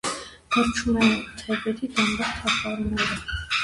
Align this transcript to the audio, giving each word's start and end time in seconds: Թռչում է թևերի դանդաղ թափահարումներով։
Թռչում 0.55 0.97
է 1.09 1.11
թևերի 1.43 1.93
դանդաղ 1.95 2.37
թափահարումներով։ 2.43 3.35